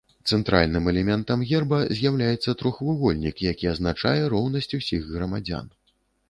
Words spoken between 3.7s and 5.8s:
азначае роўнасць усіх грамадзян.